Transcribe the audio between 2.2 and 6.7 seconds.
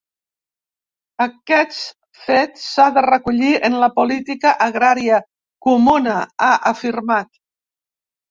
fet s’ha de recollir en la política agrària comuna, ha